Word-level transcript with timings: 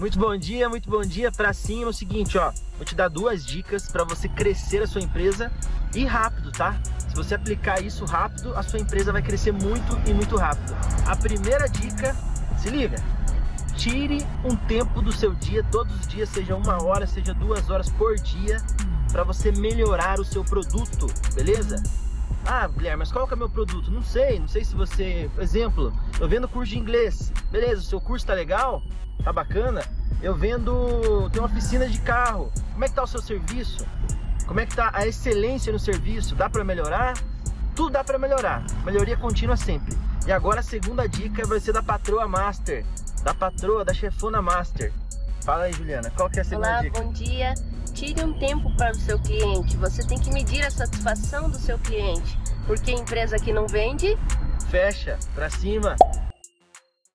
Muito 0.00 0.18
bom 0.18 0.36
dia, 0.36 0.68
muito 0.68 0.90
bom 0.90 1.02
dia. 1.02 1.30
Pra 1.30 1.52
cima, 1.52 1.84
é 1.84 1.86
o 1.86 1.92
seguinte, 1.92 2.36
ó. 2.36 2.52
Vou 2.76 2.84
te 2.84 2.96
dar 2.96 3.06
duas 3.06 3.46
dicas 3.46 3.88
para 3.88 4.02
você 4.02 4.28
crescer 4.28 4.82
a 4.82 4.88
sua 4.88 5.00
empresa 5.00 5.52
e 5.94 6.04
rápido, 6.04 6.50
tá? 6.50 6.76
Se 7.08 7.14
você 7.14 7.36
aplicar 7.36 7.80
isso 7.80 8.04
rápido, 8.04 8.56
a 8.56 8.62
sua 8.64 8.80
empresa 8.80 9.12
vai 9.12 9.22
crescer 9.22 9.52
muito 9.52 9.96
e 10.04 10.12
muito 10.12 10.36
rápido. 10.36 10.76
A 11.06 11.14
primeira 11.14 11.68
dica, 11.68 12.12
se 12.58 12.70
liga. 12.70 12.96
Tire 13.76 14.26
um 14.44 14.56
tempo 14.56 15.00
do 15.00 15.12
seu 15.12 15.32
dia, 15.32 15.62
todos 15.70 15.94
os 16.00 16.08
dias, 16.08 16.28
seja 16.28 16.56
uma 16.56 16.82
hora, 16.82 17.06
seja 17.06 17.32
duas 17.32 17.70
horas 17.70 17.88
por 17.88 18.16
dia, 18.16 18.60
para 19.12 19.22
você 19.22 19.52
melhorar 19.52 20.18
o 20.18 20.24
seu 20.24 20.44
produto, 20.44 21.06
beleza? 21.36 21.80
Ah, 22.46 22.68
Guilherme, 22.68 22.98
mas 22.98 23.10
qual 23.10 23.26
que 23.26 23.32
é 23.32 23.36
o 23.36 23.38
meu 23.38 23.48
produto? 23.48 23.90
Não 23.90 24.02
sei, 24.02 24.38
não 24.38 24.48
sei 24.48 24.64
se 24.64 24.74
você. 24.74 25.30
Exemplo, 25.38 25.92
eu 26.20 26.28
vendo 26.28 26.46
curso 26.46 26.72
de 26.72 26.78
inglês. 26.78 27.32
Beleza, 27.50 27.80
o 27.80 27.84
seu 27.84 28.00
curso 28.00 28.26
tá 28.26 28.34
legal? 28.34 28.82
Tá 29.22 29.32
bacana? 29.32 29.82
Eu 30.22 30.34
vendo. 30.34 31.30
Tem 31.30 31.40
uma 31.40 31.48
oficina 31.48 31.88
de 31.88 32.00
carro. 32.00 32.52
Como 32.72 32.84
é 32.84 32.88
que 32.88 32.94
tá 32.94 33.02
o 33.02 33.06
seu 33.06 33.22
serviço? 33.22 33.86
Como 34.46 34.60
é 34.60 34.66
que 34.66 34.76
tá 34.76 34.90
a 34.92 35.06
excelência 35.06 35.72
no 35.72 35.78
serviço? 35.78 36.34
Dá 36.34 36.50
para 36.50 36.62
melhorar? 36.62 37.14
Tudo 37.74 37.90
dá 37.90 38.04
para 38.04 38.18
melhorar. 38.18 38.62
Melhoria 38.84 39.16
contínua 39.16 39.56
sempre. 39.56 39.96
E 40.26 40.32
agora 40.32 40.60
a 40.60 40.62
segunda 40.62 41.08
dica 41.08 41.46
vai 41.46 41.60
ser 41.60 41.72
da 41.72 41.82
patroa 41.82 42.28
master, 42.28 42.84
da 43.22 43.34
patroa, 43.34 43.84
da 43.84 43.92
chefona 43.92 44.40
master. 44.40 44.92
Fala 45.44 45.64
aí, 45.64 45.72
Juliana, 45.74 46.10
qual 46.10 46.30
que 46.30 46.38
é 46.38 46.42
a 46.42 46.44
segunda 46.44 46.68
Olá, 46.68 46.80
dica? 46.80 47.02
bom 47.02 47.12
dia. 47.12 47.52
Tire 47.92 48.24
um 48.24 48.32
tempo 48.38 48.74
para 48.76 48.92
o 48.92 48.94
seu 48.94 49.18
cliente. 49.18 49.76
Você 49.76 50.02
tem 50.02 50.18
que 50.18 50.32
medir 50.32 50.64
a 50.64 50.70
satisfação 50.70 51.50
do 51.50 51.58
seu 51.58 51.78
cliente. 51.78 52.38
Porque 52.66 52.90
empresa 52.90 53.38
que 53.38 53.52
não 53.52 53.66
vende, 53.68 54.16
Fecha, 54.70 55.18
pra 55.34 55.50
cima. 55.50 55.94